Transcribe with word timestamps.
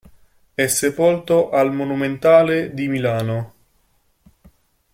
È 0.55 0.65
sepolto 0.65 1.51
al 1.51 1.71
Monumentale 1.71 2.73
di 2.73 2.87
Milano. 2.87 3.53